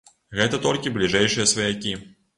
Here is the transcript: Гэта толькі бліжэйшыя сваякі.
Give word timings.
Гэта 0.39 0.59
толькі 0.63 0.93
бліжэйшыя 0.97 1.47
сваякі. 1.55 1.95